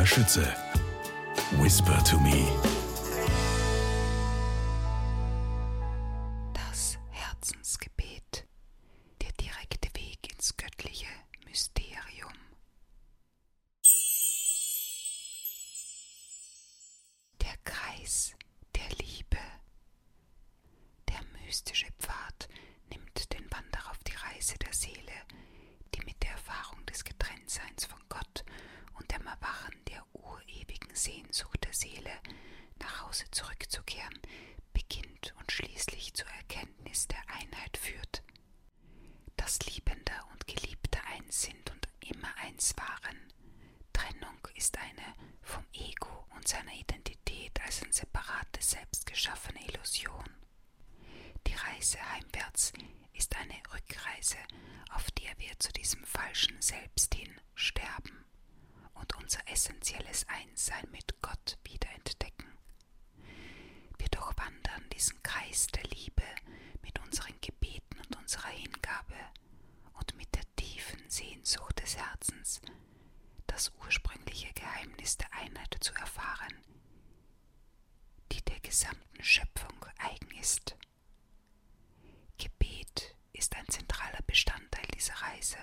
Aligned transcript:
Maria 0.00 0.06
Schütze. 0.06 0.56
Whisper 1.58 2.02
to 2.04 2.18
me. 2.20 2.46
Das 6.54 6.96
Herzensgebet. 7.10 8.46
Der 9.20 9.30
direkte 9.32 9.90
Weg 10.00 10.32
ins 10.32 10.56
göttliche 10.56 11.04
Mysterium. 11.44 12.32
Der 17.42 17.56
Kreis 17.64 18.34
der 18.74 18.88
Liebe. 18.96 19.36
Der 21.10 21.20
mystische 21.44 21.88
Pfad 21.98 22.48
nimmt 22.90 23.30
den 23.34 23.44
Wanderer 23.52 23.90
auf 23.90 23.98
die 24.04 24.14
Reise 24.16 24.54
der 24.64 24.72
Seele, 24.72 25.12
Erfahrung 26.30 26.84
des 26.86 27.04
Getrenntseins 27.04 27.84
von 27.84 28.00
Gott 28.08 28.44
und 28.98 29.10
dem 29.12 29.26
Erwachen 29.26 29.74
der 29.86 30.04
urewigen 30.12 30.94
Sehnsucht 30.94 31.64
der 31.64 31.72
Seele, 31.72 32.12
nach 32.78 33.02
Hause 33.02 33.24
zurückzukehren, 33.30 34.18
beginnt 34.72 35.34
und 35.38 35.50
schließlich 35.52 36.14
zur 36.14 36.28
Erkenntnis 36.28 37.08
der 37.08 37.22
Einheit 37.28 37.76
führt. 37.76 38.22
Dass 39.36 39.60
Liebender 39.66 40.26
und 40.32 40.46
Geliebte 40.46 40.98
eins 41.04 41.42
sind 41.42 41.70
und 41.70 41.88
immer 42.00 42.34
eins 42.38 42.74
waren. 42.76 43.18
Trennung 43.92 44.38
ist 44.54 44.76
eine 44.78 45.14
vom 45.42 45.64
Ego 45.72 46.26
und 46.36 46.46
seiner 46.46 46.72
Identität 46.74 47.60
als 47.62 47.82
ein 47.82 47.92
separates 47.92 48.70
Selbst 48.70 49.06
geschaffene 49.06 49.60
Illusion. 49.68 50.24
Die 51.46 51.54
Reise 51.54 51.98
heimwärts 52.12 52.72
ist 53.12 53.34
eine 53.36 53.54
Rückreise, 53.72 54.38
auf 54.90 55.10
der 55.12 55.38
wir 55.38 55.58
zu 55.58 55.72
diesem 55.72 56.04
falschen 56.04 56.60
Selbst 56.90 57.14
hin 57.14 57.40
sterben 57.54 58.24
und 58.94 59.16
unser 59.16 59.40
essentielles 59.46 60.26
Einssein 60.28 60.84
mit 60.90 61.14
Gott 61.22 61.56
wiederentdecken. 61.64 62.46
Wir 63.96 64.08
durchwandern 64.08 64.88
diesen 64.92 65.22
Kreis 65.22 65.68
der 65.68 65.84
Liebe 65.84 66.24
mit 66.82 66.98
unseren 66.98 67.40
Gebeten 67.40 68.00
und 68.00 68.16
unserer 68.16 68.48
Hingabe 68.48 69.14
und 69.94 70.16
mit 70.16 70.34
der 70.34 70.42
tiefen 70.56 71.08
Sehnsucht 71.08 71.80
des 71.80 71.96
Herzens, 71.96 72.60
das 73.46 73.70
ursprüngliche 73.84 74.52
Geheimnis 74.54 75.16
der 75.16 75.32
Einheit 75.32 75.76
zu 75.80 75.94
erfahren, 75.94 76.54
die 78.32 78.42
der 78.42 78.58
gesamten 78.60 79.22
Schöpfung 79.22 79.86
eigen 79.98 80.30
ist. 80.40 80.76
Gebet 82.36 83.14
ist 83.32 83.54
ein 83.54 83.68
zentraler 83.68 84.22
Bestandteil 84.26 84.86
dieser 84.94 85.14
Reise, 85.14 85.58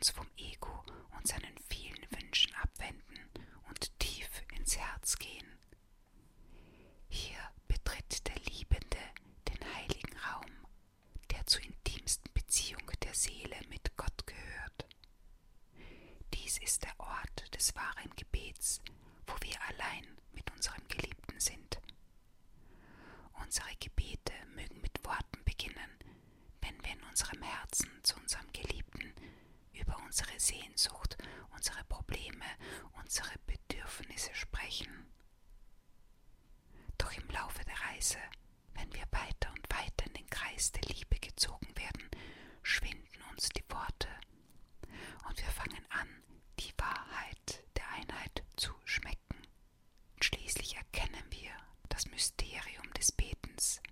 bei 0.00 0.06
der 0.06 0.08
wir 0.08 0.08
uns 0.08 0.10
vom 0.10 0.26
Ego 0.38 0.84
und 1.16 1.28
seinen 1.28 1.58
vielen 1.68 2.06
Wünschen 2.10 2.54
abwenden 2.54 3.20
und 3.68 3.98
tief 3.98 4.30
ins 4.56 4.78
Herz 4.78 5.18
gehen. 5.18 5.58
Hier 7.08 7.38
betritt 7.68 8.26
der 8.26 8.36
Liebende 8.50 8.98
den 9.48 9.74
heiligen 9.74 10.16
Raum, 10.18 10.50
der 11.30 11.44
zur 11.46 11.62
intimsten 11.62 12.32
Beziehung 12.32 12.90
der 13.02 13.14
Seele 13.14 13.56
mit 13.68 13.94
Gott 13.96 14.26
gehört. 14.26 14.86
Dies 16.32 16.58
ist 16.58 16.82
der 16.82 16.98
Ort 16.98 17.54
des 17.54 17.74
wahren 17.74 18.10
Gebets, 18.16 18.80
wo 19.26 19.34
wir 19.42 19.60
allein 19.68 20.06
mit 20.32 20.50
unserem 20.52 20.86
Geliebten 20.88 21.38
sind. 21.38 21.78
Unsere 23.42 23.74
Gebete 23.78 24.32
mögen 24.54 24.80
mit 24.80 25.04
Worten 25.04 25.44
beginnen, 25.44 25.90
wenn 26.62 26.82
wir 26.84 26.92
in 26.92 27.02
unserem 27.04 27.42
Herzen 27.42 27.90
zu 28.02 28.16
unserem 28.16 28.50
Geliebten 28.52 29.12
über 29.80 29.96
unsere 30.04 30.38
Sehnsucht, 30.80 31.18
unsere 31.54 31.84
Probleme, 31.84 32.44
unsere 32.92 33.38
Bedürfnisse 33.46 34.34
sprechen. 34.34 35.06
Doch 36.96 37.12
im 37.12 37.28
Laufe 37.28 37.62
der 37.64 37.78
Reise, 37.80 38.18
wenn 38.74 38.90
wir 38.94 39.04
weiter 39.10 39.50
und 39.50 39.66
weiter 39.70 40.06
in 40.06 40.14
den 40.14 40.30
Kreis 40.30 40.72
der 40.72 40.82
Liebe 40.82 41.18
gezogen 41.18 41.68
werden, 41.76 42.08
schwinden 42.62 43.22
uns 43.30 43.50
die 43.50 43.64
Worte 43.68 44.08
und 45.28 45.36
wir 45.38 45.50
fangen 45.50 45.84
an, 45.90 46.08
die 46.58 46.72
Wahrheit 46.78 47.62
der 47.76 47.86
Einheit 47.90 48.42
zu 48.56 48.72
schmecken. 48.86 49.36
Und 50.14 50.24
schließlich 50.24 50.76
erkennen 50.76 51.24
wir 51.30 51.52
das 51.90 52.06
Mysterium 52.06 52.90
des 52.94 53.12
Betens. 53.12 53.82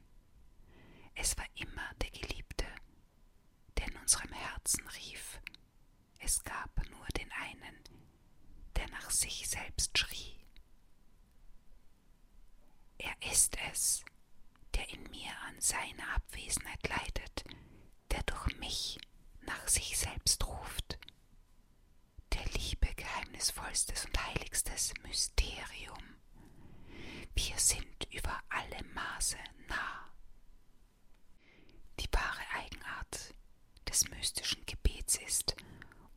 Es 1.14 1.36
war 1.36 1.46
immer 1.56 1.92
der 2.00 2.10
Geliebte, 2.10 2.66
der 3.76 3.88
in 3.88 3.96
unserem 3.96 4.32
Herzen 4.32 4.86
rief. 4.88 5.40
Es 6.20 6.42
gab 6.44 6.70
nur 6.90 7.06
den 7.16 7.30
einen, 7.32 7.76
der 8.76 8.88
nach 8.90 9.10
sich 9.10 9.48
selbst 9.48 9.96
schrie. 9.96 10.36
Er 12.98 13.14
ist 13.32 13.56
es, 13.70 14.04
der 14.74 14.88
in 14.90 15.02
mir 15.04 15.32
an 15.46 15.47
seiner 15.60 16.14
Abwesenheit 16.14 16.88
leidet, 16.88 17.44
der 18.10 18.22
durch 18.24 18.56
mich 18.58 18.98
nach 19.42 19.66
sich 19.68 19.96
selbst 19.98 20.46
ruft. 20.46 20.98
Der 22.32 22.44
Liebe 22.46 22.94
geheimnisvollstes 22.94 24.04
und 24.06 24.26
heiligstes 24.26 24.92
Mysterium. 25.02 25.98
Wir 27.34 27.58
sind 27.58 28.06
über 28.12 28.40
alle 28.48 28.82
Maße 28.94 29.38
nah. 29.68 30.10
Die 32.00 32.08
wahre 32.12 32.42
Eigenart 32.54 33.34
des 33.88 34.08
mystischen 34.10 34.64
Gebets 34.66 35.16
ist, 35.16 35.56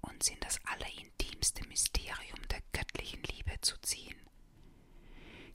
uns 0.01 0.29
in 0.29 0.39
das 0.41 0.59
allerintimste 0.65 1.65
Mysterium 1.67 2.47
der 2.49 2.61
göttlichen 2.73 3.23
Liebe 3.23 3.59
zu 3.61 3.79
ziehen. 3.81 4.17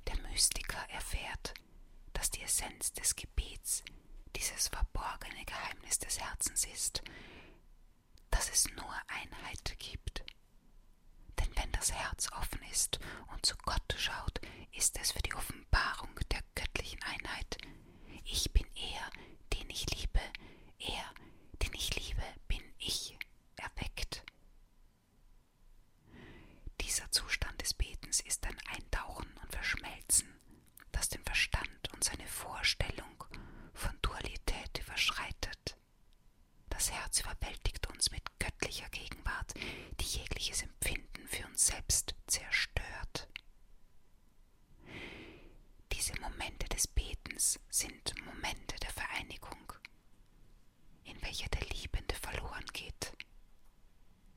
Der 0.06 0.16
Mystiker 0.30 0.84
erfährt, 0.90 1.54
dass 2.12 2.30
die 2.30 2.42
Essenz 2.42 2.92
des 2.92 3.14
Gebets 3.16 3.82
dieses 4.36 4.68
verborgene 4.68 5.44
Geheimnis 5.44 5.98
des 5.98 6.20
Herzens 6.20 6.64
ist, 6.66 7.02
dass 8.30 8.50
es 8.50 8.66
nur 8.74 8.94
Einheit 9.08 9.76
gibt. 9.78 10.24
Denn 11.38 11.54
wenn 11.56 11.72
das 11.86 11.92
Herz 11.94 12.32
offen 12.32 12.60
ist 12.72 12.98
und 13.32 13.46
zu 13.46 13.54
Gott 13.58 13.94
schaut, 13.96 14.40
ist 14.72 14.98
es 15.00 15.12
für 15.12 15.22
die 15.22 15.34
Offenbarung 15.34 16.10
der 16.32 16.40
göttlichen 16.56 17.00
Einheit. 17.04 17.58
Ich 18.24 18.52
bin 18.52 18.66
er, 18.74 19.08
den 19.52 19.70
ich 19.70 19.86
liebe, 19.94 20.20
er, 20.80 21.14
den 21.62 21.72
ich 21.74 21.94
liebe, 21.94 22.22
bin 22.48 22.62
ich 22.78 23.16
erweckt. 23.54 24.24
Dieser 26.80 27.08
Zustand 27.12 27.60
des 27.62 27.72
Betens 27.74 28.20
ist 28.20 28.44
ein 28.46 28.58
Eintauchen 28.66 29.30
und 29.42 29.52
Verschmelzen, 29.52 30.28
das 30.90 31.08
den 31.08 31.22
Verstand 31.24 31.92
und 31.92 32.02
seine 32.02 32.26
Vorstellung 32.26 33.24
von 33.74 33.96
Dualität 34.02 34.80
überschreitet. 34.82 35.76
Das 36.68 36.90
Herz 36.90 37.20
überwältigt 37.20 37.86
uns 37.86 38.10
mit 38.10 38.22
göttlicher 38.40 38.88
Gegenwart, 38.90 39.54
die 40.00 40.04
jegliches 40.18 40.62
Empfinden 40.62 41.26
für 41.28 41.46
uns 41.46 41.66
selbst 41.66 42.14
zerstört. 42.26 43.28
Diese 45.92 46.18
Momente 46.20 46.68
des 46.68 46.86
Betens 46.86 47.58
sind 47.70 48.14
Momente 48.24 48.76
der 48.80 48.90
Vereinigung, 48.90 49.72
in 51.04 51.20
welcher 51.22 51.48
der 51.48 51.62
Liebende 51.68 52.14
verloren 52.14 52.66
geht. 52.72 53.12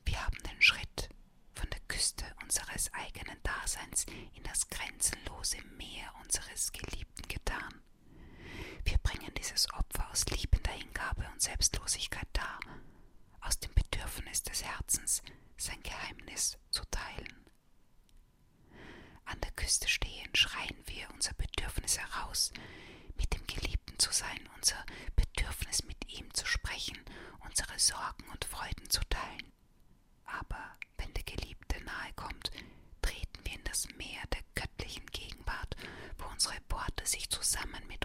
Wir 0.06 0.26
haben 0.26 0.38
den 0.44 0.62
Schritt 0.62 1.10
von 1.54 1.70
der 1.70 1.80
Küste 1.88 2.26
unseres 2.42 2.92
eigenen 2.94 3.42
Daseins 4.00 4.06
in 4.36 4.44
das 4.44 4.70
grenzenlose 4.70 5.58
Meer 5.78 6.14
unseres 6.24 6.72
Geliebten 6.72 7.28
getan. 7.28 7.82
Wir 8.84 8.98
bringen 9.00 9.34
dieses 9.38 9.72
Opfer 9.74 10.10
aus 10.10 10.26
liebender 10.28 10.72
Hingabe 10.72 11.28
und 11.32 11.42
Selbstlosigkeit 11.42 12.28
dar, 12.34 12.60
aus 13.42 13.60
dem 13.60 13.74
Bedürfnis 13.74 14.44
des 14.44 14.64
Herzens, 14.64 15.22
sein 15.58 15.82
Geheimnis 15.84 16.58
zu 16.72 16.84
teilen. 16.92 17.46
An 19.26 19.40
der 19.42 19.52
Küste 19.52 19.88
stehen, 19.88 20.34
schreien 20.36 20.84
wir 20.86 21.08
unser 21.14 21.34
Bedürfnis 21.34 21.98
heraus, 22.00 22.52
mit 23.18 23.34
dem 23.34 23.46
Geliebten 23.48 24.00
zu 24.00 24.12
sein, 24.12 24.50
unser 24.56 24.84
Bedürfnis 25.16 25.84
mit 25.84 26.10
ihm 26.10 26.34
zu 26.34 26.46
sprechen, 26.46 26.98
unsere 27.46 27.78
Sorgen 27.78 28.28
und 28.32 28.46
Freuden 28.46 28.90
zu 28.90 29.02
teilen. 29.10 29.52
Aber 30.26 30.78
wenn 30.98 31.14
der 31.14 31.24
Geliebte 31.24 31.84
nahe 31.84 32.14
kommt, 32.16 32.52
in 33.54 33.64
das 33.64 33.88
Meer 33.98 34.22
der 34.34 34.42
göttlichen 34.56 35.06
Gegenwart, 35.08 35.76
wo 36.18 36.26
unsere 36.32 36.56
Worte 36.70 37.06
sich 37.06 37.30
zusammen 37.30 37.82
mit 37.88 37.99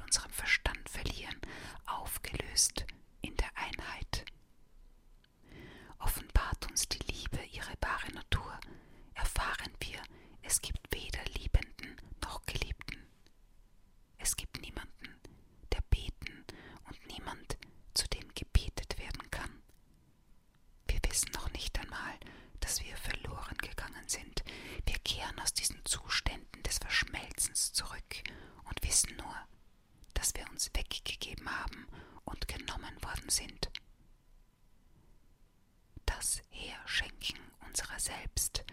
Schenken 36.87 37.39
unserer 37.67 37.99
selbst 37.99 38.65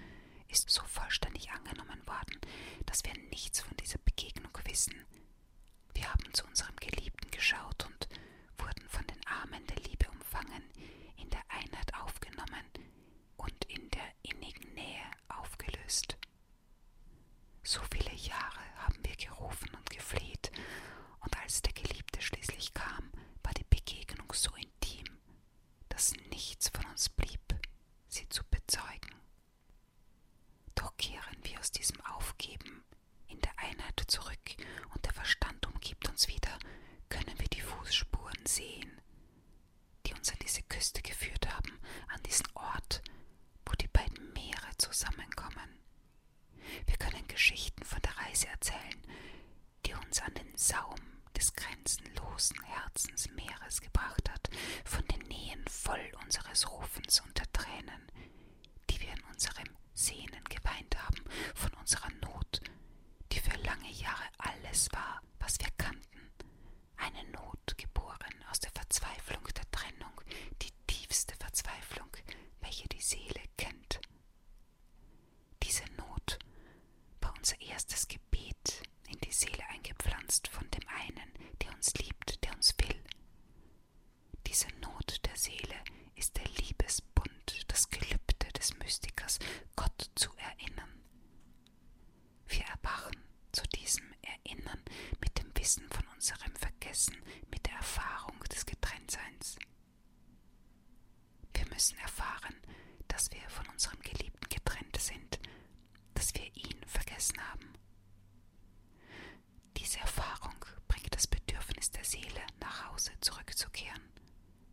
ist 0.50 0.69
so 0.69 0.84
vollständig 0.84 1.50
angenommen 1.52 2.06
worden, 2.06 2.40
dass 2.86 3.04
wir 3.04 3.13
nichts 3.30 3.62
von 3.62 3.75
dieser 3.78 4.00
Begegnung 4.00 4.52
wissen. 4.66 5.06
Wir 5.94 6.10
haben 6.10 6.34
zu 6.34 6.46
unserem 6.46 6.75
Geliebten 6.78 7.30
geschaut 7.31 7.86
und 7.86 8.08
wurden 8.58 8.88
von 8.90 9.06
den 9.08 9.25
Armen 9.28 9.66
der 9.68 9.78
Liebe 9.78 10.10
umfangen, 10.10 10.63
in 11.18 11.30
der 11.30 11.44
Einheit 11.50 11.94
aufgenommen 11.96 12.66
und 13.38 13.66
in 13.66 13.90
der 13.92 14.13
innigen 14.24 14.74
Nähe 14.74 15.04
aufgelöst. 15.30 16.18
So 17.63 17.81
viele 17.92 18.13
Jahre 18.16 18.62
haben 18.78 18.98
wir 19.04 19.16
gerufen 19.16 19.69
und 19.75 19.90
gefleht, 19.90 20.52
und 21.22 21.38
als 21.40 21.62
der 21.62 21.74
Geliebte 21.74 22.22
schließlich 22.22 22.74
kam, 22.74 23.12
war 23.44 23.54
die 23.54 23.66
Begegnung 23.69 24.31
so 24.34 24.52
in 24.56 24.70
unser 77.41 77.59
erstes 77.59 78.07
Gebet 78.07 78.83
in 79.07 79.19
die 79.21 79.31
Seele 79.31 79.67
eingepflanzt 79.69 80.47
von 80.49 80.69
dem 80.69 80.88
einen, 80.88 81.31
der 81.59 81.73
uns 81.73 81.91
liebt, 81.95 82.43
der 82.43 82.53
uns 82.53 82.75
will. 82.77 83.03
Diese 84.45 84.67
Not 84.79 85.19
der 85.25 85.35
Seele 85.35 85.73
ist 86.13 86.38
der 86.38 86.47
Liebesbund, 86.63 87.65
das 87.67 87.89
Gelübde 87.89 88.47
des 88.55 88.77
Mystikers, 88.77 89.39
Gott 89.75 90.11
zu 90.13 90.29
erinnern. 90.38 91.01
Wir 92.47 92.63
erwachen 92.65 93.17
zu 93.51 93.63
diesem 93.69 94.13
Erinnern 94.21 94.83
mit 95.19 95.35
dem 95.39 95.51
Wissen 95.57 95.89
von 95.89 96.05
unserem 96.13 96.55
Vergessen, 96.55 97.17
mit 97.49 97.65
der 97.65 97.73
Erfahrung 97.73 98.39
des 98.51 98.67
Getrenntseins. 98.67 99.57
Wir 101.55 101.65
müssen 101.69 101.97
erfahren, 101.97 102.55
dass 103.07 103.31
wir 103.31 103.49
von 103.49 103.67
unserem 103.69 103.99
Geliebten 104.01 104.47
getrennt 104.47 104.97
sind, 104.97 105.39
dass 106.21 106.35
wir 106.35 106.56
ihn 106.56 106.79
vergessen 106.85 107.35
haben. 107.50 107.73
Diese 109.75 109.97
Erfahrung 109.97 110.53
bringt 110.88 111.15
das 111.15 111.25
Bedürfnis 111.25 111.89
der 111.89 112.03
Seele, 112.03 112.45
nach 112.59 112.91
Hause 112.91 113.12
zurückzukehren, 113.21 114.03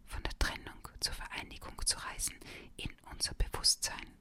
von 0.04 0.22
der 0.24 0.38
Trennung 0.38 0.86
zur 1.00 1.14
Vereinigung 1.14 1.74
zu 1.86 1.96
reisen, 2.00 2.34
in 2.76 2.94
unser 3.10 3.32
Bewusstsein. 3.32 4.18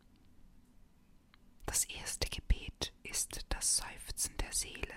Das 1.65 1.83
erste 1.83 2.29
Gebet 2.29 2.93
ist 3.03 3.41
das 3.49 3.75
Seufzen 3.75 4.37
der 4.37 4.53
Seele, 4.53 4.95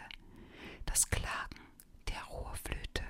das 0.87 1.11
Klagen 1.11 1.67
der 2.07 2.23
Rohrflöte, 2.27 3.03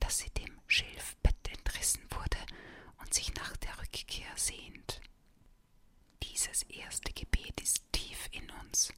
dass 0.00 0.18
sie 0.18 0.30
dem 0.32 0.60
Schilfbett 0.66 1.48
entrissen 1.48 2.02
wurde 2.10 2.44
und 2.98 3.14
sich 3.14 3.32
nach 3.36 3.56
der 3.56 3.78
Rückkehr 3.80 4.36
sehnt. 4.36 5.00
Dieses 6.22 6.62
erste 6.64 7.12
Gebet 7.12 7.27
rounds. 8.68 8.97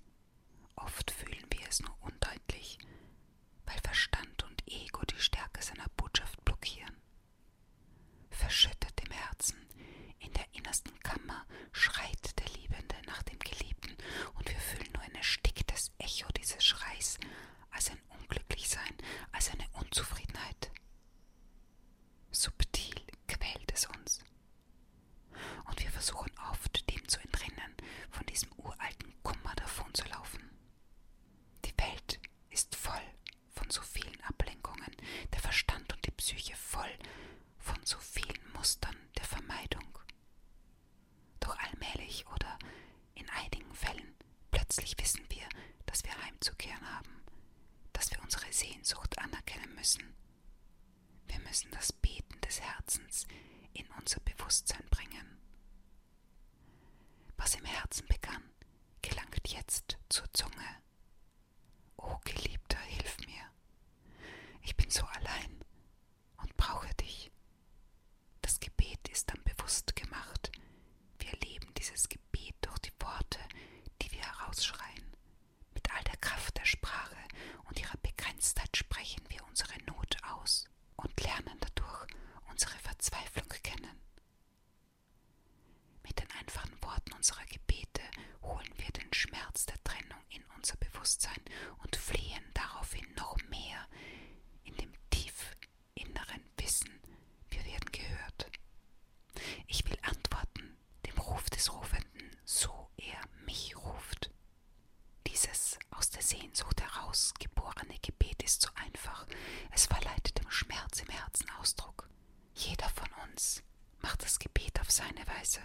seine 115.00 115.26
Weise. 115.26 115.60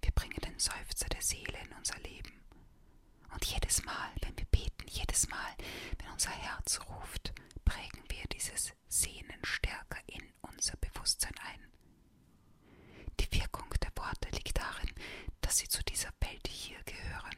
Wir 0.00 0.12
bringen 0.12 0.38
den 0.44 0.58
Seufzer 0.60 1.08
der 1.08 1.22
Seele 1.22 1.58
in 1.64 1.72
unser 1.72 1.98
Leben. 1.98 2.40
Und 3.34 3.44
jedes 3.44 3.82
Mal, 3.84 4.12
wenn 4.22 4.38
wir 4.38 4.44
beten, 4.46 4.86
jedes 4.88 5.28
Mal, 5.28 5.54
wenn 5.98 6.12
unser 6.12 6.30
Herz 6.30 6.78
ruft, 6.88 7.32
prägen 7.64 8.04
wir 8.08 8.22
dieses 8.32 8.72
Sehnen 8.86 9.44
stärker 9.44 9.98
in 10.06 10.22
unser 10.42 10.76
Bewusstsein 10.76 11.34
ein. 11.40 11.60
Die 13.18 13.40
Wirkung 13.40 13.68
der 13.82 13.90
Worte 13.96 14.28
liegt 14.30 14.56
darin, 14.56 14.92
dass 15.40 15.58
sie 15.58 15.68
zu 15.68 15.82
dieser 15.82 16.10
Welt 16.20 16.46
hier 16.46 16.80
gehören, 16.84 17.36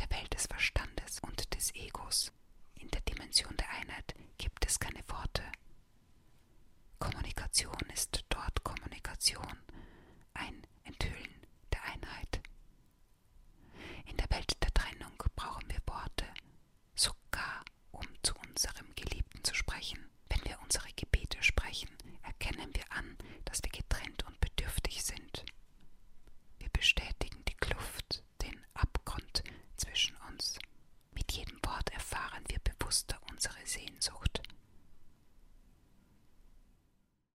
der 0.00 0.10
Welt 0.10 0.34
des 0.34 0.46
Verstandes 0.48 1.20
und 1.20 1.54
des 1.54 1.72
Egos. 1.76 2.32
In 2.80 2.90
der 2.90 3.02
Dimension 3.02 3.56
der 3.56 3.70
Einheit 3.70 4.14
gibt 4.38 4.66
es 4.66 4.80
keine 4.80 5.04
Worte. 5.08 5.44
Kommunikation 6.98 7.78
ist 7.92 8.21
Diskussion 9.22 9.56
ein 10.34 10.66